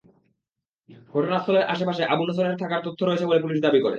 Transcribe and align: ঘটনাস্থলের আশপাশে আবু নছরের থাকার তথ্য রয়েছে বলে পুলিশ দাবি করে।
ঘটনাস্থলের 1.13 1.63
আশপাশে 1.63 2.03
আবু 2.13 2.23
নছরের 2.25 2.59
থাকার 2.61 2.81
তথ্য 2.83 2.99
রয়েছে 3.01 3.25
বলে 3.25 3.43
পুলিশ 3.45 3.59
দাবি 3.61 3.79
করে। 3.79 3.89